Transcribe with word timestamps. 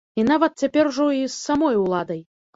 І 0.21 0.23
нават, 0.29 0.55
цяпер 0.63 0.89
ужо 0.93 1.05
і 1.19 1.21
з 1.27 1.31
самой 1.45 1.79
уладай. 1.85 2.21